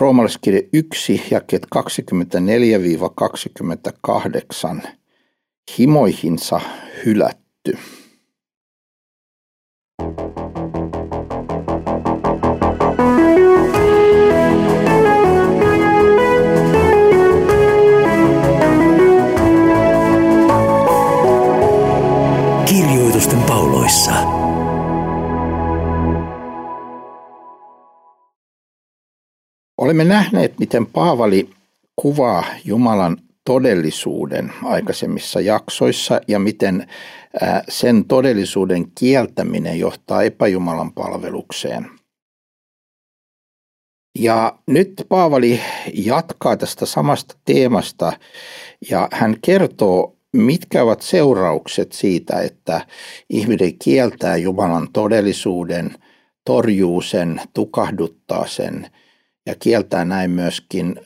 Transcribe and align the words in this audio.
Roomalaiskirje 0.00 0.62
1, 0.72 1.20
jakeet 1.30 1.66
24-28. 1.76 1.78
Himoihinsa 5.78 6.60
hylätty. 7.04 7.78
Olemme 29.80 30.04
nähneet, 30.04 30.58
miten 30.58 30.86
Paavali 30.86 31.50
kuvaa 31.96 32.44
Jumalan 32.64 33.16
todellisuuden 33.44 34.52
aikaisemmissa 34.64 35.40
jaksoissa 35.40 36.20
ja 36.28 36.38
miten 36.38 36.86
sen 37.68 38.04
todellisuuden 38.04 38.90
kieltäminen 38.90 39.78
johtaa 39.78 40.22
epäjumalan 40.22 40.92
palvelukseen. 40.92 41.90
Ja 44.18 44.58
nyt 44.66 45.06
Paavali 45.08 45.60
jatkaa 45.94 46.56
tästä 46.56 46.86
samasta 46.86 47.36
teemasta 47.44 48.12
ja 48.90 49.08
hän 49.12 49.36
kertoo, 49.42 50.16
mitkä 50.32 50.82
ovat 50.82 51.02
seuraukset 51.02 51.92
siitä, 51.92 52.40
että 52.40 52.86
ihminen 53.30 53.78
kieltää 53.78 54.36
Jumalan 54.36 54.88
todellisuuden, 54.92 55.94
torjuu 56.44 57.00
sen, 57.00 57.40
tukahduttaa 57.54 58.46
sen 58.46 58.90
ja 59.46 59.54
kieltää 59.54 60.04
näin 60.04 60.30
myöskin 60.30 61.00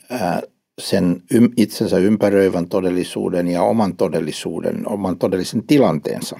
sen 0.81 1.23
itsensä 1.57 1.97
ympäröivän 1.97 2.67
todellisuuden 2.69 3.47
ja 3.47 3.63
oman 3.63 3.97
todellisuuden, 3.97 4.89
oman 4.89 5.17
todellisen 5.17 5.67
tilanteensa. 5.67 6.39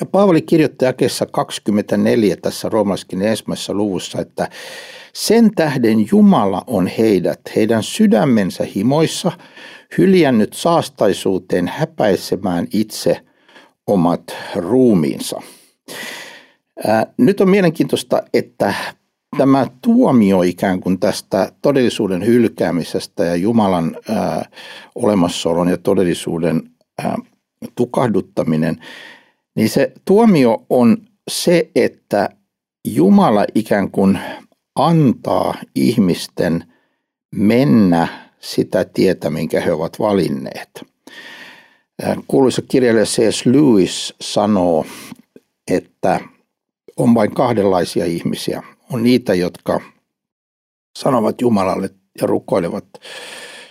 Ja 0.00 0.06
Paavali 0.06 0.42
kirjoittaa 0.42 0.88
jakeessa 0.88 1.26
24 1.26 2.36
tässä 2.36 2.68
roomalaiskirjan 2.68 3.28
ensimmäisessä 3.28 3.72
luvussa, 3.74 4.20
että 4.20 4.48
sen 5.12 5.50
tähden 5.54 6.06
Jumala 6.12 6.64
on 6.66 6.86
heidät, 6.86 7.40
heidän 7.56 7.82
sydämensä 7.82 8.64
himoissa, 8.74 9.32
hyljännyt 9.98 10.52
saastaisuuteen 10.52 11.68
häpäisemään 11.68 12.66
itse 12.72 13.20
omat 13.86 14.22
ruumiinsa. 14.56 15.40
Nyt 17.18 17.40
on 17.40 17.50
mielenkiintoista, 17.50 18.22
että 18.34 18.74
tämä 19.38 19.66
tuomio 19.82 20.42
ikään 20.42 20.80
kuin 20.80 20.98
tästä 20.98 21.52
todellisuuden 21.62 22.26
hylkäämisestä 22.26 23.24
ja 23.24 23.36
Jumalan 23.36 23.96
ää, 24.08 24.48
olemassaolon 24.94 25.68
ja 25.68 25.78
todellisuuden 25.78 26.70
ää, 27.02 27.18
tukahduttaminen, 27.74 28.76
niin 29.54 29.68
se 29.68 29.92
tuomio 30.04 30.66
on 30.70 30.96
se, 31.30 31.70
että 31.74 32.28
Jumala 32.84 33.44
ikään 33.54 33.90
kuin 33.90 34.18
antaa 34.74 35.54
ihmisten 35.74 36.64
mennä 37.34 38.08
sitä 38.40 38.84
tietä, 38.84 39.30
minkä 39.30 39.60
he 39.60 39.72
ovat 39.72 39.98
valinneet. 39.98 40.84
Kuuluisa 42.26 42.62
kirjailija 42.62 43.04
C.S. 43.04 43.46
Lewis 43.46 44.14
sanoo, 44.20 44.86
että 45.70 46.20
on 46.96 47.14
vain 47.14 47.34
kahdenlaisia 47.34 48.04
ihmisiä 48.04 48.62
on 48.92 49.02
niitä, 49.02 49.34
jotka 49.34 49.80
sanovat 50.98 51.40
Jumalalle 51.40 51.90
ja 52.20 52.26
rukoilevat 52.26 52.84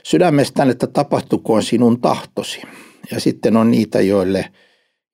sydämestään, 0.04 0.70
että 0.70 0.88
tapahtukoon 0.88 1.64
sinun 1.64 2.02
tahtosi. 2.02 2.62
Ja 3.12 3.20
sitten 3.20 3.58
on 3.58 3.72
niitä, 3.72 4.02
joille 4.02 4.52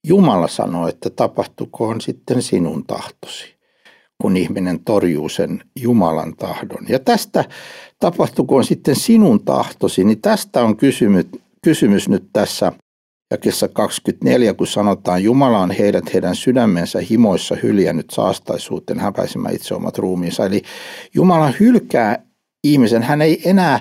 Jumala 0.08 0.48
sanoo, 0.48 0.88
että 0.88 1.10
tapahtukoon 1.10 2.02
sitten 2.02 2.42
sinun 2.42 2.86
tahtosi, 2.86 3.56
kun 4.22 4.38
ihminen 4.38 4.84
torjuu 4.84 5.30
sen 5.30 5.64
Jumalan 5.80 6.36
tahdon. 6.36 6.86
Ja 6.90 7.00
tästä 7.00 7.46
tapahtukoon 8.00 8.64
sitten 8.64 8.96
sinun 8.96 9.46
tahtosi, 9.46 10.04
niin 10.04 10.22
tästä 10.22 10.64
on 10.64 10.78
kysymys, 10.78 11.26
kysymys 11.64 12.10
nyt 12.10 12.24
tässä 12.34 12.72
Jakessa 13.32 13.68
24, 13.68 14.54
kun 14.54 14.68
sanotaan, 14.68 15.24
Jumala 15.24 15.60
on 15.60 15.72
heidät 15.72 16.14
heidän 16.14 16.36
sydämensä 16.36 17.00
himoissa 17.10 17.56
hyljännyt 17.64 18.10
saastaisuuteen 18.10 19.00
häpäisemään 19.00 19.56
itse 19.56 19.76
omat 19.76 19.98
ruumiinsa. 19.98 20.46
Eli 20.46 20.62
Jumala 21.14 21.54
hylkää 21.60 22.26
ihmisen, 22.64 23.04
hän 23.04 23.22
ei 23.22 23.42
enää 23.46 23.80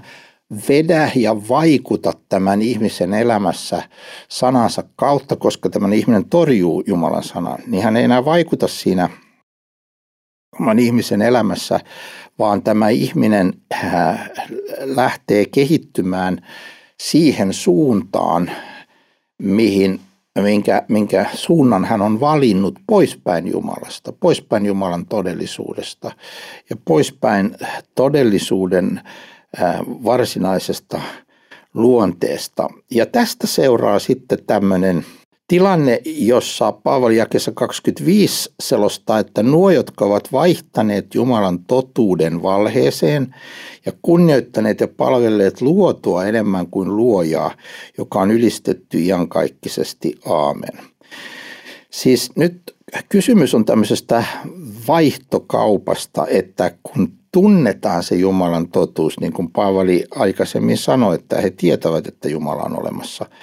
vedä 0.68 1.10
ja 1.14 1.36
vaikuta 1.48 2.12
tämän 2.28 2.62
ihmisen 2.62 3.14
elämässä 3.14 3.82
sanansa 4.28 4.84
kautta, 4.96 5.36
koska 5.36 5.70
tämän 5.70 5.92
ihminen 5.92 6.24
torjuu 6.24 6.84
Jumalan 6.86 7.22
sanan, 7.22 7.58
niin 7.66 7.82
hän 7.82 7.96
ei 7.96 8.04
enää 8.04 8.24
vaikuta 8.24 8.68
siinä 8.68 9.10
oman 10.60 10.78
ihmisen 10.78 11.22
elämässä, 11.22 11.80
vaan 12.38 12.62
tämä 12.62 12.88
ihminen 12.88 13.52
äh, 13.74 14.30
lähtee 14.80 15.46
kehittymään 15.46 16.46
siihen 17.00 17.52
suuntaan, 17.52 18.50
mihin, 19.38 20.00
minkä, 20.42 20.82
minkä 20.88 21.26
suunnan 21.34 21.84
hän 21.84 22.02
on 22.02 22.20
valinnut 22.20 22.78
poispäin 22.86 23.52
Jumalasta, 23.52 24.12
poispäin 24.12 24.66
Jumalan 24.66 25.06
todellisuudesta 25.06 26.12
ja 26.70 26.76
poispäin 26.84 27.56
todellisuuden 27.94 29.00
varsinaisesta 30.04 31.00
luonteesta. 31.74 32.68
Ja 32.90 33.06
tästä 33.06 33.46
seuraa 33.46 33.98
sitten 33.98 34.38
tämmöinen 34.46 35.04
tilanne, 35.48 36.00
jossa 36.04 36.72
Paavali 36.72 37.16
jakessa 37.16 37.52
25 37.54 38.54
selostaa, 38.62 39.18
että 39.18 39.42
nuo, 39.42 39.70
jotka 39.70 40.04
ovat 40.04 40.32
vaihtaneet 40.32 41.14
Jumalan 41.14 41.58
totuuden 41.58 42.42
valheeseen 42.42 43.34
ja 43.86 43.92
kunnioittaneet 44.02 44.80
ja 44.80 44.88
palvelleet 44.88 45.60
luotua 45.60 46.24
enemmän 46.24 46.66
kuin 46.66 46.96
luojaa, 46.96 47.50
joka 47.98 48.20
on 48.20 48.30
ylistetty 48.30 49.00
iankaikkisesti. 49.00 50.14
Aamen. 50.26 50.78
Siis 51.90 52.30
nyt 52.36 52.76
kysymys 53.08 53.54
on 53.54 53.64
tämmöisestä 53.64 54.24
vaihtokaupasta, 54.88 56.26
että 56.26 56.72
kun 56.82 57.12
tunnetaan 57.32 58.02
se 58.02 58.14
Jumalan 58.14 58.68
totuus, 58.68 59.20
niin 59.20 59.32
kuin 59.32 59.50
Paavali 59.50 60.04
aikaisemmin 60.10 60.78
sanoi, 60.78 61.14
että 61.14 61.40
he 61.40 61.50
tietävät, 61.50 62.06
että 62.06 62.28
Jumala 62.28 62.62
on 62.62 62.80
olemassa– 62.80 63.26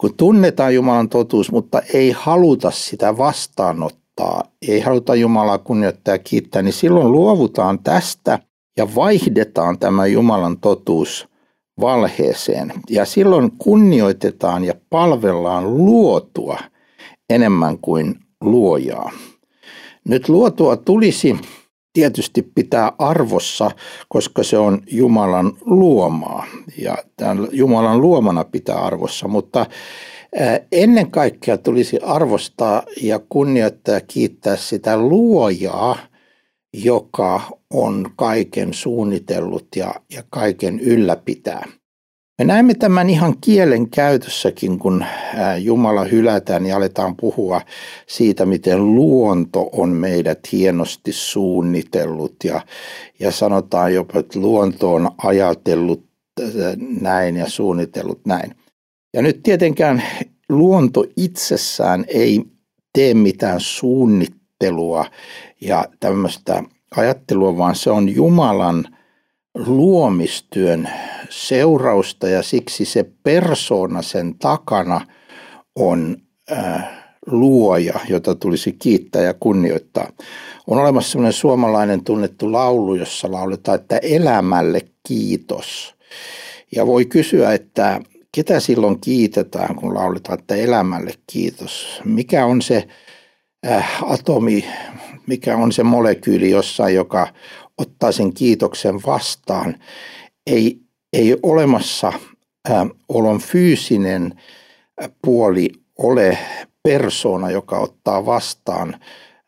kun 0.00 0.14
tunnetaan 0.16 0.74
Jumalan 0.74 1.08
totuus, 1.08 1.52
mutta 1.52 1.82
ei 1.94 2.10
haluta 2.10 2.70
sitä 2.70 3.18
vastaanottaa, 3.18 4.44
ei 4.68 4.80
haluta 4.80 5.14
Jumalaa 5.14 5.58
kunnioittaa 5.58 6.14
ja 6.14 6.18
kiittää, 6.18 6.62
niin 6.62 6.72
silloin 6.72 7.12
luovutaan 7.12 7.78
tästä 7.78 8.38
ja 8.76 8.94
vaihdetaan 8.94 9.78
tämä 9.78 10.06
Jumalan 10.06 10.58
totuus 10.58 11.28
valheeseen. 11.80 12.72
Ja 12.90 13.04
silloin 13.04 13.52
kunnioitetaan 13.58 14.64
ja 14.64 14.74
palvellaan 14.90 15.76
luotua 15.76 16.58
enemmän 17.30 17.78
kuin 17.78 18.14
luojaa. 18.40 19.10
Nyt 20.08 20.28
luotua 20.28 20.76
tulisi 20.76 21.36
tietysti 21.92 22.42
pitää 22.42 22.92
arvossa, 22.98 23.70
koska 24.08 24.42
se 24.42 24.58
on 24.58 24.82
Jumalan 24.90 25.52
luomaa 25.60 26.46
ja 26.78 26.96
tämän 27.16 27.48
Jumalan 27.52 28.00
luomana 28.00 28.44
pitää 28.44 28.78
arvossa, 28.78 29.28
mutta 29.28 29.66
ennen 30.72 31.10
kaikkea 31.10 31.58
tulisi 31.58 31.98
arvostaa 32.02 32.82
ja 33.02 33.20
kunnioittaa 33.28 33.94
ja 33.94 34.00
kiittää 34.00 34.56
sitä 34.56 34.96
luojaa, 34.96 35.98
joka 36.74 37.40
on 37.70 38.10
kaiken 38.16 38.74
suunnitellut 38.74 39.66
ja, 39.76 39.94
ja 40.14 40.22
kaiken 40.30 40.80
ylläpitää. 40.80 41.79
Me 42.40 42.44
näemme 42.44 42.74
tämän 42.74 43.10
ihan 43.10 43.34
kielen 43.40 43.90
käytössäkin, 43.90 44.78
kun 44.78 45.04
Jumala 45.58 46.04
hylätään 46.04 46.66
ja 46.66 46.76
aletaan 46.76 47.16
puhua 47.16 47.60
siitä, 48.06 48.46
miten 48.46 48.94
luonto 48.94 49.70
on 49.72 49.88
meidät 49.88 50.38
hienosti 50.52 51.12
suunnitellut 51.12 52.34
ja, 52.44 52.60
ja 53.18 53.30
sanotaan 53.30 53.94
jopa, 53.94 54.18
että 54.18 54.38
luonto 54.38 54.94
on 54.94 55.10
ajatellut 55.18 56.04
näin 57.00 57.36
ja 57.36 57.48
suunnitellut 57.48 58.20
näin. 58.26 58.54
Ja 59.14 59.22
nyt 59.22 59.42
tietenkään 59.42 60.02
luonto 60.48 61.04
itsessään 61.16 62.04
ei 62.08 62.44
tee 62.92 63.14
mitään 63.14 63.60
suunnittelua 63.60 65.04
ja 65.60 65.84
tämmöistä 66.00 66.62
ajattelua, 66.96 67.56
vaan 67.56 67.74
se 67.74 67.90
on 67.90 68.08
Jumalan– 68.08 68.84
luomistyön 69.66 70.88
seurausta 71.30 72.28
ja 72.28 72.42
siksi 72.42 72.84
se 72.84 73.04
persona 73.22 74.02
sen 74.02 74.34
takana 74.38 75.00
on 75.74 76.16
äh, 76.52 76.84
luoja, 77.26 78.00
jota 78.08 78.34
tulisi 78.34 78.72
kiittää 78.72 79.22
ja 79.22 79.34
kunnioittaa. 79.34 80.12
On 80.66 80.78
olemassa 80.78 81.10
sellainen 81.10 81.32
suomalainen 81.32 82.04
tunnettu 82.04 82.52
laulu, 82.52 82.94
jossa 82.94 83.32
lauletaan, 83.32 83.80
että 83.80 83.98
elämälle 83.98 84.80
kiitos. 85.08 85.94
Ja 86.76 86.86
voi 86.86 87.06
kysyä, 87.06 87.52
että 87.52 88.00
ketä 88.32 88.60
silloin 88.60 89.00
kiitetään, 89.00 89.76
kun 89.76 89.94
lauletaan, 89.94 90.38
että 90.38 90.54
elämälle 90.54 91.12
kiitos. 91.32 92.00
Mikä 92.04 92.46
on 92.46 92.62
se 92.62 92.88
äh, 93.66 94.02
atomi, 94.02 94.64
mikä 95.26 95.56
on 95.56 95.72
se 95.72 95.82
molekyyli 95.82 96.50
jossain, 96.50 96.94
joka 96.94 97.28
ottaa 97.80 98.12
sen 98.12 98.34
kiitoksen 98.34 98.94
vastaan. 99.06 99.74
Ei, 100.46 100.80
ei 101.12 101.36
olemassa 101.42 102.12
äh, 102.70 102.86
olon 103.08 103.38
fyysinen 103.40 104.40
puoli 105.22 105.70
ole 105.98 106.38
persona, 106.82 107.50
joka 107.50 107.78
ottaa 107.78 108.26
vastaan 108.26 108.96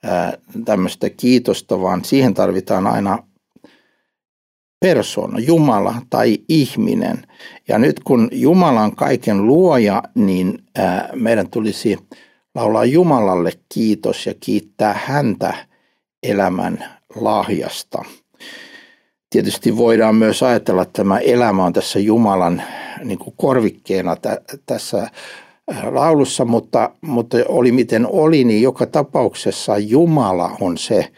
äh, 0.05 0.33
tämmöistä 0.65 1.11
kiitosta, 1.11 1.81
vaan 1.81 2.05
siihen 2.05 2.35
tarvitaan 2.35 2.87
aina 2.87 3.19
persona, 4.81 5.39
Jumala 5.39 5.95
tai 6.11 6.39
ihminen. 6.49 7.27
Ja 7.69 7.79
nyt 7.79 8.01
kun 8.01 8.29
Jumala 8.33 8.83
on 8.83 8.97
kaiken 8.97 9.47
luoja, 9.47 10.03
niin 10.15 10.59
äh, 10.79 11.03
meidän 11.15 11.51
tulisi 11.51 11.99
laulaa 12.55 12.85
Jumalalle 12.85 13.53
kiitos 13.75 14.27
ja 14.27 14.35
kiittää 14.41 15.01
häntä 15.07 15.55
elämän 16.23 16.85
lahjasta. 17.15 18.05
Tietysti 19.33 19.77
voidaan 19.77 20.15
myös 20.15 20.43
ajatella, 20.43 20.83
että 20.83 21.03
tämä 21.03 21.19
elämä 21.19 21.65
on 21.65 21.73
tässä 21.73 21.99
Jumalan 21.99 22.63
niin 23.05 23.19
kuin 23.19 23.35
korvikkeena 23.37 24.17
t- 24.17 24.61
tässä 24.67 24.99
äh, 25.03 25.93
laulussa, 25.93 26.45
mutta, 26.45 26.91
mutta 27.01 27.37
oli 27.49 27.73
miten 27.73 28.07
oli, 28.11 28.45
niin 28.45 28.63
joka 28.63 28.87
tapauksessa 28.87 29.79
Jumala 29.79 30.57
on 30.61 30.79
se, 30.79 31.09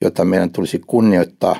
jota 0.00 0.24
meidän 0.24 0.50
tulisi 0.50 0.80
kunnioittaa 0.86 1.56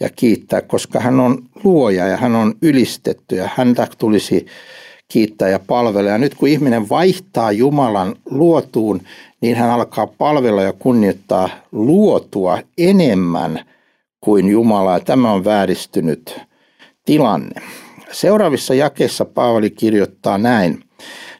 ja 0.00 0.10
kiittää, 0.16 0.60
koska 0.60 1.00
hän 1.00 1.20
on 1.20 1.42
luoja 1.64 2.06
ja 2.06 2.16
hän 2.16 2.34
on 2.36 2.54
ylistetty 2.62 3.36
ja 3.36 3.48
häntä 3.54 3.86
tulisi 3.98 4.46
kiittää 5.08 5.48
ja 5.48 5.58
palvella. 5.58 6.10
Ja 6.10 6.18
nyt 6.18 6.34
kun 6.34 6.48
ihminen 6.48 6.88
vaihtaa 6.88 7.52
Jumalan 7.52 8.16
luotuun, 8.30 9.00
niin 9.40 9.56
hän 9.56 9.70
alkaa 9.70 10.06
palvella 10.06 10.62
ja 10.62 10.72
kunnioittaa 10.72 11.48
luotua 11.72 12.58
enemmän 12.78 13.60
kuin 14.24 14.48
Jumalaa. 14.48 15.00
Tämä 15.00 15.32
on 15.32 15.44
vääristynyt 15.44 16.40
tilanne. 17.04 17.62
Seuraavissa 18.12 18.74
jakeissa 18.74 19.24
Paavali 19.24 19.70
kirjoittaa 19.70 20.38
näin. 20.38 20.84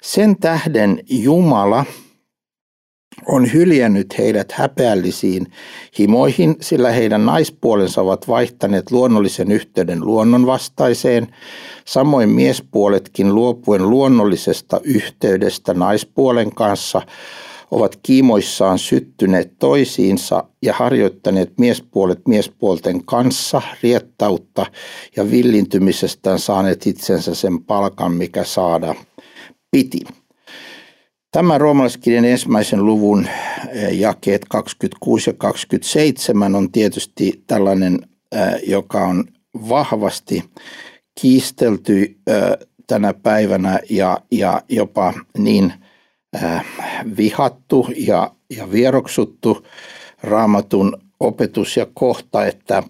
Sen 0.03 0.37
tähden 0.37 1.01
Jumala 1.11 1.85
on 3.27 3.53
hyljännyt 3.53 4.19
heidät 4.19 4.53
häpeällisiin 4.53 5.47
himoihin, 5.99 6.57
sillä 6.61 6.91
heidän 6.91 7.27
naispuolensa 7.27 8.01
ovat 8.01 8.29
vaihtaneet 8.29 8.91
luonnollisen 8.91 9.53
yhteyden 9.53 10.01
luonnonvastaiseen, 10.01 11.27
samoin 11.85 12.29
miespuoletkin 12.29 13.35
luopuen 13.35 13.91
luonnollisesta 13.91 14.81
yhteydestä 14.85 15.75
naispuolen 15.75 16.55
kanssa 16.55 17.03
ovat 17.75 17.99
kiimoissaan 18.03 18.79
syttyneet 18.79 19.53
toisiinsa 19.59 20.45
ja 20.63 20.73
harjoittaneet 20.73 21.53
miespuolet 21.59 22.21
miespuolten 22.29 23.05
kanssa 23.05 23.63
riettautta 23.83 24.67
ja 25.17 25.31
villintymisestään 25.31 26.39
saaneet 26.39 26.87
itsensä 26.87 27.35
sen 27.35 27.65
palkan, 27.65 28.13
mikä 28.13 28.45
saada 28.45 28.95
piti. 29.71 30.01
Tämä 31.33 31.59
roomalaiskirjan 31.59 32.25
ensimmäisen 32.25 32.87
luvun 32.87 33.27
eh, 33.69 33.99
jakeet 33.99 34.43
26 34.49 35.31
ja 35.31 35.35
27 35.35 36.55
on 36.55 36.73
tietysti 36.73 37.43
tällainen, 37.47 37.99
eh, 38.33 38.69
joka 38.69 39.07
on 39.07 39.25
vahvasti 39.69 40.45
kiistelty 41.21 42.19
eh, 42.27 42.69
tänä 42.87 43.15
päivänä 43.15 43.81
ja, 43.91 44.19
ja 44.31 44.63
jopa 44.69 45.13
niin 45.39 45.73
vihattu 47.17 47.89
ja, 47.97 48.31
ja 48.57 48.73
vieroksuttu 48.73 49.67
raamatun 50.23 50.97
opetus 51.21 51.77
ja 51.77 51.87
kohta, 51.95 52.47
että 52.47 52.83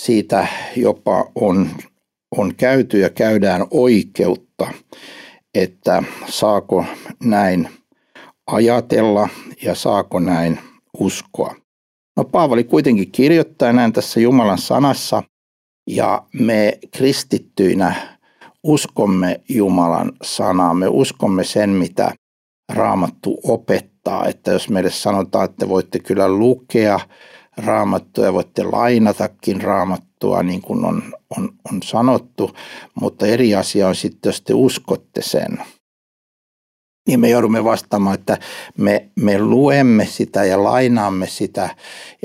siitä 0.00 0.46
jopa 0.76 1.30
on, 1.34 1.70
on 2.36 2.54
käyty 2.54 2.98
ja 2.98 3.10
käydään 3.10 3.66
oikeutta 3.70 4.72
että 5.54 6.02
saako 6.26 6.84
näin 7.24 7.68
ajatella 8.46 9.28
ja 9.62 9.74
saako 9.74 10.20
näin 10.20 10.58
uskoa. 10.98 11.54
No 12.16 12.24
Paavali 12.24 12.64
kuitenkin 12.64 13.12
kirjoittaa 13.12 13.72
näin 13.72 13.92
tässä 13.92 14.20
Jumalan 14.20 14.58
sanassa 14.58 15.22
ja 15.86 16.22
me 16.32 16.78
kristittyinä 16.90 18.18
uskomme 18.62 19.40
Jumalan 19.48 20.12
sanaa. 20.22 20.74
Me 20.74 20.88
uskomme 20.88 21.44
sen, 21.44 21.70
mitä 21.70 22.14
Raamattu 22.70 23.40
opettaa. 23.42 24.26
Että 24.26 24.50
jos 24.50 24.68
meille 24.68 24.90
sanotaan, 24.90 25.44
että 25.44 25.68
voitte 25.68 25.98
kyllä 25.98 26.28
lukea 26.28 27.00
raamattua 27.56 28.24
ja 28.24 28.32
voitte 28.32 28.62
lainatakin 28.62 29.62
raamattua 29.62 30.42
niin 30.42 30.62
kuin 30.62 30.84
on, 30.84 31.02
on, 31.38 31.48
on 31.72 31.82
sanottu, 31.82 32.50
mutta 33.00 33.26
eri 33.26 33.54
asia 33.54 33.88
on 33.88 33.94
sitten, 33.94 34.28
jos 34.28 34.42
te 34.42 34.54
uskotte 34.54 35.22
sen. 35.22 35.58
Niin 37.08 37.20
me 37.20 37.28
joudumme 37.28 37.64
vastaamaan, 37.64 38.14
että 38.14 38.38
me, 38.78 39.10
me 39.16 39.38
luemme 39.38 40.06
sitä 40.06 40.44
ja 40.44 40.64
lainaamme 40.64 41.26
sitä 41.26 41.76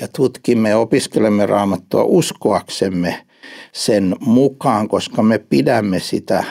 ja 0.02 0.08
tutkimme 0.08 0.70
ja 0.70 0.78
opiskelemme 0.78 1.46
raamattua 1.46 2.04
uskoaksemme 2.04 3.26
sen 3.74 4.16
mukaan, 4.20 4.88
koska 4.88 5.24
me 5.24 5.38
pidämme 5.38 6.00
sitä 6.00 6.44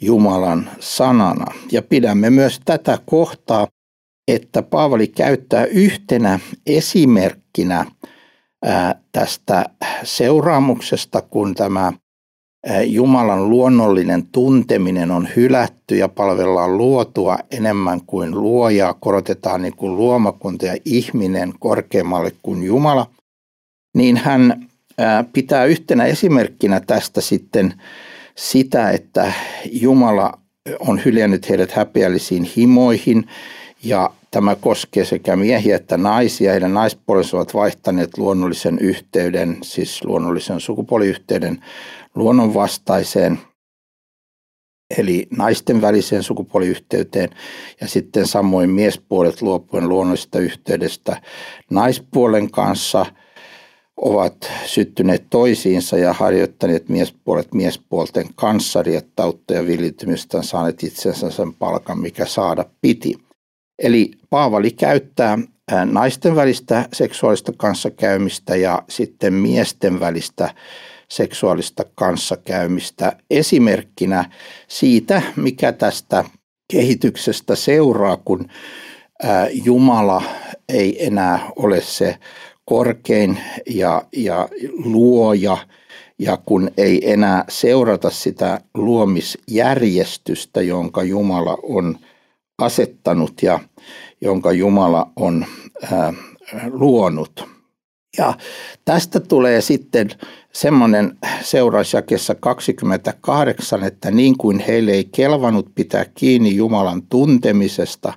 Jumalan 0.00 0.70
sanana. 0.80 1.54
Ja 1.72 1.82
pidämme 1.82 2.30
myös 2.30 2.60
tätä 2.64 2.98
kohtaa, 3.06 3.66
että 4.28 4.62
Paavali 4.62 5.08
käyttää 5.08 5.64
yhtenä 5.64 6.40
esimerkkinä 6.66 7.86
tästä 9.12 9.64
seuraamuksesta, 10.02 11.22
kun 11.22 11.54
tämä 11.54 11.92
Jumalan 12.84 13.50
luonnollinen 13.50 14.26
tunteminen 14.26 15.10
on 15.10 15.28
hylätty 15.36 15.96
ja 15.96 16.08
palvellaan 16.08 16.78
luotua 16.78 17.38
enemmän 17.50 18.00
kuin 18.06 18.30
luojaa, 18.30 18.94
korotetaan 18.94 19.62
niin 19.62 19.76
kuin 19.76 19.96
luomakunta 19.96 20.66
ja 20.66 20.76
ihminen 20.84 21.52
korkeammalle 21.58 22.32
kuin 22.42 22.62
Jumala, 22.62 23.06
niin 23.94 24.16
hän 24.16 24.68
pitää 25.32 25.64
yhtenä 25.64 26.04
esimerkkinä 26.04 26.80
tästä 26.80 27.20
sitten 27.20 27.74
sitä, 28.36 28.90
että 28.90 29.32
Jumala 29.72 30.38
on 30.78 31.04
hyljännyt 31.04 31.48
heidät 31.48 31.72
häpeällisiin 31.72 32.44
himoihin 32.56 33.26
ja 33.84 34.10
Tämä 34.34 34.56
koskee 34.56 35.04
sekä 35.04 35.36
miehiä 35.36 35.76
että 35.76 35.96
naisia. 35.96 36.50
Heidän 36.50 36.74
naispuolensa 36.74 37.36
ovat 37.36 37.54
vaihtaneet 37.54 38.18
luonnollisen 38.18 38.78
yhteyden, 38.78 39.58
siis 39.62 40.04
luonnollisen 40.04 40.60
sukupuoliyhteyden 40.60 41.64
luonnonvastaiseen, 42.14 43.38
eli 44.98 45.26
naisten 45.36 45.80
väliseen 45.80 46.22
sukupuoliyhteyteen, 46.22 47.30
ja 47.80 47.88
sitten 47.88 48.26
samoin 48.26 48.70
miespuolet 48.70 49.42
luopuen 49.42 49.88
luonnollisesta 49.88 50.38
yhteydestä 50.38 51.22
naispuolen 51.70 52.50
kanssa 52.50 53.06
ovat 53.96 54.36
syttyneet 54.66 55.24
toisiinsa 55.30 55.98
ja 55.98 56.12
harjoittaneet 56.12 56.88
miespuolet 56.88 57.54
miespuolten 57.54 58.26
kanssa 58.34 58.82
riettautta 58.82 59.54
ja 59.54 59.66
villitymistä 59.66 60.42
saaneet 60.42 60.82
itsensä 60.82 61.30
sen 61.30 61.54
palkan, 61.54 62.00
mikä 62.00 62.26
saada 62.26 62.64
piti. 62.80 63.14
Eli 63.82 64.10
Paavali 64.30 64.70
käyttää 64.70 65.38
naisten 65.84 66.36
välistä 66.36 66.88
seksuaalista 66.92 67.52
kanssakäymistä 67.56 68.56
ja 68.56 68.82
sitten 68.88 69.32
miesten 69.32 70.00
välistä 70.00 70.54
seksuaalista 71.08 71.84
kanssakäymistä 71.94 73.12
esimerkkinä 73.30 74.30
siitä, 74.68 75.22
mikä 75.36 75.72
tästä 75.72 76.24
kehityksestä 76.72 77.54
seuraa, 77.54 78.16
kun 78.16 78.48
Jumala 79.64 80.22
ei 80.68 81.06
enää 81.06 81.50
ole 81.56 81.80
se 81.80 82.18
korkein 82.64 83.38
ja, 83.70 84.02
ja 84.16 84.48
luoja, 84.84 85.56
ja 86.18 86.36
kun 86.36 86.70
ei 86.76 87.12
enää 87.12 87.44
seurata 87.48 88.10
sitä 88.10 88.60
luomisjärjestystä, 88.74 90.62
jonka 90.62 91.02
Jumala 91.02 91.58
on 91.62 91.98
asettanut 92.58 93.42
ja 93.42 93.60
jonka 94.20 94.52
Jumala 94.52 95.10
on 95.16 95.44
ää, 95.92 96.12
luonut. 96.70 97.53
Ja 98.18 98.34
tästä 98.84 99.20
tulee 99.20 99.60
sitten 99.60 100.10
semmoinen 100.52 101.18
seurausjakessa 101.42 102.34
28, 102.34 103.84
että 103.84 104.10
niin 104.10 104.38
kuin 104.38 104.58
heille 104.58 104.90
ei 104.90 105.04
kelvanut 105.04 105.74
pitää 105.74 106.04
kiinni 106.14 106.56
Jumalan 106.56 107.02
tuntemisesta, 107.02 108.12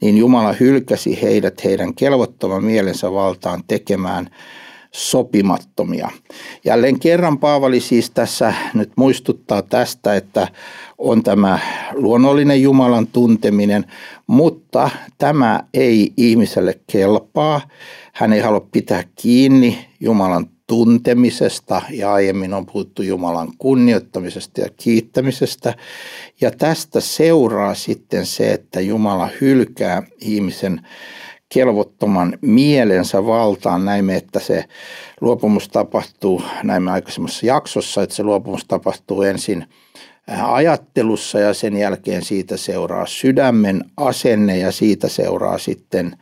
niin 0.00 0.18
Jumala 0.18 0.52
hylkäsi 0.60 1.22
heidät 1.22 1.64
heidän 1.64 1.94
kelvottoman 1.94 2.64
mielensä 2.64 3.12
valtaan 3.12 3.62
tekemään 3.68 4.30
sopimattomia. 4.94 6.10
Jälleen 6.64 6.98
kerran 6.98 7.38
Paavali 7.38 7.80
siis 7.80 8.10
tässä 8.10 8.54
nyt 8.74 8.92
muistuttaa 8.96 9.62
tästä, 9.62 10.16
että 10.16 10.48
on 10.98 11.22
tämä 11.22 11.58
luonnollinen 11.92 12.62
Jumalan 12.62 13.06
tunteminen, 13.06 13.84
mutta 14.26 14.90
tämä 15.18 15.60
ei 15.74 16.12
ihmiselle 16.16 16.80
kelpaa. 16.92 17.60
Hän 18.12 18.32
ei 18.32 18.40
halua 18.40 18.66
pitää 18.72 19.04
kiinni 19.14 19.88
Jumalan 20.00 20.46
tuntemisesta 20.66 21.82
ja 21.90 22.12
aiemmin 22.12 22.54
on 22.54 22.66
puhuttu 22.66 23.02
Jumalan 23.02 23.48
kunnioittamisesta 23.58 24.60
ja 24.60 24.68
kiittämisestä. 24.76 25.74
Ja 26.40 26.50
tästä 26.50 27.00
seuraa 27.00 27.74
sitten 27.74 28.26
se, 28.26 28.52
että 28.52 28.80
Jumala 28.80 29.28
hylkää 29.40 30.02
ihmisen 30.20 30.80
kelvottoman 31.54 32.38
mielensä 32.40 33.26
valtaan. 33.26 33.84
Näimme, 33.84 34.16
että 34.16 34.40
se 34.40 34.64
luopumus 35.20 35.68
tapahtuu, 35.68 36.42
näimme 36.62 36.90
aikaisemmassa 36.90 37.46
jaksossa, 37.46 38.02
että 38.02 38.14
se 38.14 38.22
luopumus 38.22 38.64
tapahtuu 38.64 39.22
ensin 39.22 39.66
ajattelussa 40.42 41.40
ja 41.40 41.54
sen 41.54 41.76
jälkeen 41.76 42.24
siitä 42.24 42.56
seuraa 42.56 43.06
sydämen 43.06 43.84
asenne 43.96 44.58
ja 44.58 44.72
siitä 44.72 45.08
seuraa 45.08 45.58
sitten 45.58 46.16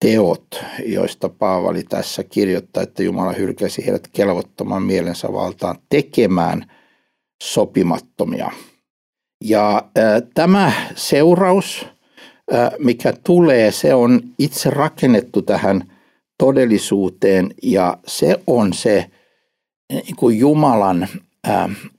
teot, 0.00 0.64
joista 0.86 1.28
Paavali 1.28 1.82
tässä 1.82 2.24
kirjoittaa, 2.24 2.82
että 2.82 3.02
Jumala 3.02 3.32
hylkäsi 3.32 3.86
heidät 3.86 4.08
kelvottoman 4.12 4.82
mielensä 4.82 5.32
valtaan 5.32 5.76
tekemään 5.88 6.72
sopimattomia. 7.42 8.50
Ja 9.44 9.76
äh, 9.76 10.22
tämä 10.34 10.72
seuraus, 10.94 11.86
äh, 11.86 11.91
mikä 12.78 13.12
tulee, 13.24 13.72
se 13.72 13.94
on 13.94 14.20
itse 14.38 14.70
rakennettu 14.70 15.42
tähän 15.42 15.92
todellisuuteen 16.38 17.54
ja 17.62 17.98
se 18.06 18.40
on 18.46 18.72
se 18.72 19.10
niin 19.90 20.16
kuin 20.16 20.38
Jumalan 20.38 21.08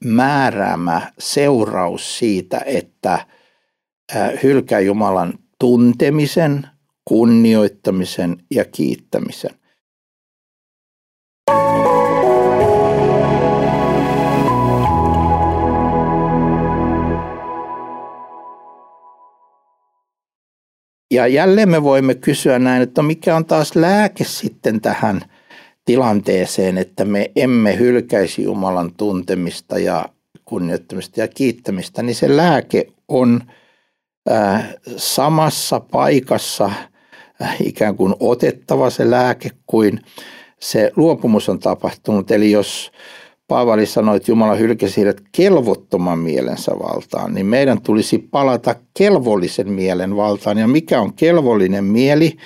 määräämä 0.05 1.11
seuraus 1.19 2.17
siitä, 2.17 2.61
että 2.65 3.27
hylkää 4.43 4.79
Jumalan 4.79 5.33
tuntemisen, 5.59 6.67
kunnioittamisen 7.05 8.37
ja 8.51 8.65
kiittämisen. 8.65 9.51
Ja 21.13 21.27
jälleen 21.27 21.69
me 21.69 21.83
voimme 21.83 22.15
kysyä 22.15 22.59
näin, 22.59 22.81
että 22.81 23.01
mikä 23.01 23.35
on 23.35 23.45
taas 23.45 23.75
lääke 23.75 24.23
sitten 24.23 24.81
tähän 24.81 25.21
tilanteeseen, 25.85 26.77
että 26.77 27.05
me 27.05 27.31
emme 27.35 27.79
hylkäisi 27.79 28.43
Jumalan 28.43 28.91
tuntemista 28.97 29.79
ja 29.79 30.05
kunnioittamista 30.45 31.19
ja 31.19 31.27
kiittämistä, 31.27 32.03
niin 32.03 32.15
se 32.15 32.37
lääke 32.37 32.87
on 33.07 33.41
samassa 34.97 35.79
paikassa– 35.79 36.71
Äh, 37.43 37.55
ikään 37.63 37.95
kuin 37.95 38.15
otettava 38.19 38.89
se 38.89 39.09
lääke 39.09 39.49
kuin 39.67 39.99
se 40.59 40.91
luopumus 40.95 41.49
on 41.49 41.59
tapahtunut. 41.59 42.31
Eli 42.31 42.51
jos 42.51 42.91
Paavali 43.47 43.85
sanoi, 43.85 44.17
että 44.17 44.31
Jumala 44.31 44.55
hylkäsi 44.55 44.97
heidät 44.97 45.21
kelvottoman 45.31 46.19
mielensä 46.19 46.71
valtaan, 46.71 47.33
niin 47.33 47.45
meidän 47.45 47.81
tulisi 47.81 48.17
palata 48.17 48.75
kelvollisen 48.97 49.71
mielen 49.71 50.15
valtaan. 50.15 50.57
Ja 50.57 50.67
mikä 50.67 51.01
on 51.01 51.13
kelvollinen 51.13 51.83
mieli? 51.83 52.37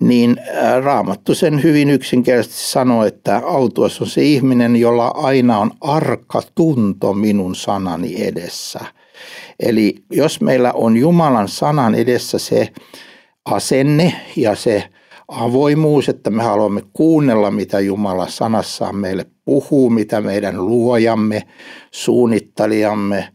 Niin 0.00 0.36
äh, 0.38 0.82
Raamattu 0.82 1.34
sen 1.34 1.62
hyvin 1.62 1.90
yksinkertaisesti 1.90 2.70
sanoo, 2.70 3.04
että 3.04 3.42
autuas 3.46 4.00
on 4.00 4.06
se 4.06 4.22
ihminen, 4.22 4.76
jolla 4.76 5.08
aina 5.08 5.58
on 5.58 5.70
arka 5.80 6.42
tunto 6.54 7.12
minun 7.12 7.54
sanani 7.54 8.22
edessä. 8.22 8.80
Eli 9.60 9.94
jos 10.10 10.40
meillä 10.40 10.72
on 10.72 10.96
Jumalan 10.96 11.48
sanan 11.48 11.94
edessä 11.94 12.38
se 12.38 12.68
asenne 13.44 14.14
ja 14.36 14.54
se 14.54 14.84
avoimuus, 15.28 16.08
että 16.08 16.30
me 16.30 16.42
haluamme 16.42 16.82
kuunnella, 16.92 17.50
mitä 17.50 17.80
Jumala 17.80 18.28
sanassaan 18.28 18.96
meille 18.96 19.26
puhuu, 19.44 19.90
mitä 19.90 20.20
meidän 20.20 20.66
luojamme, 20.66 21.42
suunnittelijamme, 21.90 23.28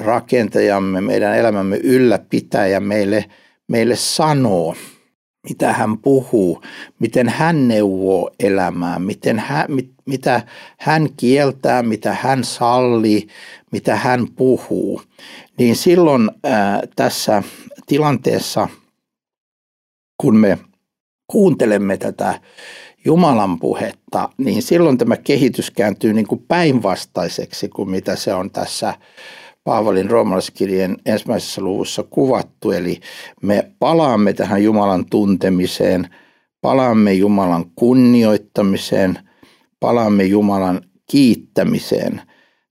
rakentajamme, 0.00 1.00
meidän 1.00 1.38
elämämme 1.38 1.76
ylläpitäjä 1.76 2.80
meille, 2.80 3.24
meille 3.68 3.96
sanoo, 3.96 4.74
mitä 5.48 5.72
hän 5.72 5.98
puhuu, 5.98 6.62
miten 6.98 7.28
hän 7.28 7.68
neuvoo 7.68 8.30
elämään, 8.40 9.02
miten 9.02 9.38
hän, 9.38 9.64
mit, 9.68 9.90
mitä 10.06 10.42
hän 10.78 11.08
kieltää, 11.16 11.82
mitä 11.82 12.16
hän 12.20 12.44
sallii, 12.44 13.26
mitä 13.72 13.96
hän 13.96 14.26
puhuu. 14.36 15.02
Niin 15.58 15.76
silloin 15.76 16.30
ää, 16.44 16.82
tässä 16.96 17.42
tilanteessa– 17.86 18.68
kun 20.20 20.36
me 20.36 20.58
kuuntelemme 21.26 21.96
tätä 21.96 22.40
Jumalan 23.04 23.58
puhetta, 23.58 24.28
niin 24.38 24.62
silloin 24.62 24.98
tämä 24.98 25.16
kehitys 25.16 25.70
kääntyy 25.70 26.12
niin 26.12 26.26
kuin 26.26 26.44
päinvastaiseksi 26.48 27.68
kuin 27.68 27.90
mitä 27.90 28.16
se 28.16 28.34
on 28.34 28.50
tässä 28.50 28.94
Paavalin 29.64 30.10
roomalaiskirjeen 30.10 30.96
ensimmäisessä 31.06 31.60
luvussa 31.60 32.02
kuvattu. 32.02 32.70
Eli 32.70 33.00
me 33.42 33.70
palaamme 33.78 34.32
tähän 34.32 34.64
Jumalan 34.64 35.06
tuntemiseen, 35.10 36.08
palaamme 36.60 37.12
Jumalan 37.12 37.64
kunnioittamiseen, 37.74 39.18
palaamme 39.80 40.24
Jumalan 40.24 40.80
kiittämiseen. 41.10 42.22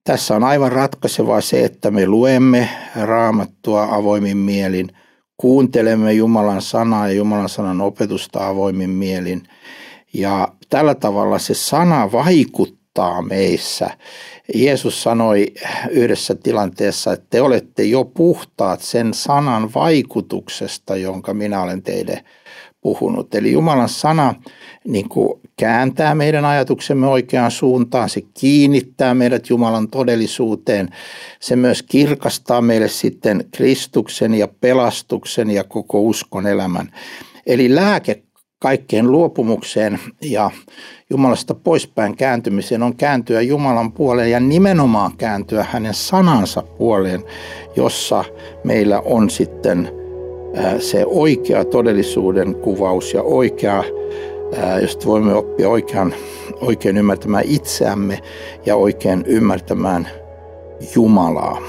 Tässä 0.04 0.36
on 0.36 0.44
aivan 0.44 0.72
ratkaisevaa 0.72 1.42
se, 1.42 1.66
että 1.66 1.92
me 1.92 2.08
luemme 2.08 2.70
raamattua 3.02 3.96
avoimin 3.96 4.38
mielin– 4.38 4.88
kuuntelemme 5.38 6.14
Jumalan 6.14 6.62
sanaa 6.62 7.08
ja 7.08 7.14
Jumalan 7.14 7.50
sanan 7.50 7.82
opetusta 7.82 8.48
avoimin 8.48 8.90
mielin. 8.90 9.44
Ja 10.14 10.48
tällä 10.70 10.96
tavalla 10.96 11.40
se 11.40 11.54
sana 11.54 12.12
vaikuttaa 12.12 13.22
meissä. 13.22 13.90
Jeesus 14.56 15.04
sanoi 15.04 15.46
yhdessä 15.90 16.36
tilanteessa, 16.36 17.14
että 17.14 17.26
te 17.30 17.42
olette 17.42 17.84
jo 17.84 18.06
puhtaat 18.06 18.82
sen 18.82 19.14
sanan 19.14 19.74
vaikutuksesta, 19.76 20.96
jonka 20.96 21.34
minä 21.34 21.62
olen 21.62 21.84
teille 21.84 22.24
puhunut. 22.82 23.36
Eli 23.36 23.52
Jumalan 23.52 23.90
sana 23.90 24.36
niin 24.88 25.10
kuin 25.10 25.42
kääntää 25.58 26.16
meidän 26.16 26.46
ajatuksemme 26.46 27.08
oikeaan 27.08 27.52
suuntaan, 27.52 28.10
se 28.10 28.22
kiinnittää 28.34 29.14
meidät 29.14 29.50
Jumalan 29.50 29.88
todellisuuteen, 29.88 30.90
se 31.40 31.56
myös 31.56 31.84
kirkastaa 31.84 32.62
meille 32.62 32.88
sitten 32.88 33.46
Kristuksen 33.52 34.34
ja 34.34 34.48
pelastuksen 34.48 35.50
ja 35.50 35.64
koko 35.64 36.02
uskon 36.02 36.48
elämän. 36.48 36.92
Eli 37.46 37.76
lääke 37.76 38.24
kaikkeen 38.60 39.12
luopumukseen 39.12 40.00
ja 40.22 40.52
Jumalasta 41.10 41.54
poispäin 41.56 42.18
kääntymiseen 42.18 42.84
on 42.84 42.96
kääntyä 42.96 43.42
Jumalan 43.42 43.92
puoleen 43.92 44.32
ja 44.32 44.40
nimenomaan 44.40 45.18
kääntyä 45.18 45.66
hänen 45.72 45.94
sanansa 45.94 46.62
puoleen, 46.62 47.24
jossa 47.76 48.24
meillä 48.64 49.00
on 49.00 49.30
sitten 49.30 49.92
se 50.80 51.06
oikea 51.06 51.66
todellisuuden 51.66 52.56
kuvaus 52.56 53.14
ja 53.14 53.22
oikea 53.22 53.84
josta 54.82 55.06
voimme 55.06 55.34
oppia 55.34 55.70
oikean, 55.70 56.14
oikein 56.62 56.98
ymmärtämään 56.98 57.44
itseämme 57.48 58.20
ja 58.66 58.76
oikein 58.76 59.24
ymmärtämään 59.28 60.08
Jumalaa. 60.96 61.62